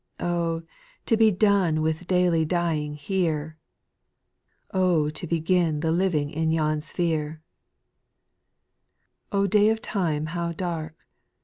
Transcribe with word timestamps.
Oh, 0.19 0.63
to 1.05 1.15
be 1.15 1.29
done 1.29 1.83
with 1.83 2.07
daily 2.07 2.43
dying 2.43 2.95
here! 2.95 3.59
Oh, 4.71 5.11
to 5.11 5.27
begin 5.27 5.81
the 5.81 5.89
the 5.89 5.91
living 5.91 6.31
in 6.31 6.51
yon 6.51 6.81
sphere 6.81 7.43
I 9.31 9.35
5. 9.35 9.41
O 9.41 9.45
day 9.45 9.69
of 9.69 9.79
time, 9.79 10.25
how 10.33 10.53
dark 10.53 10.95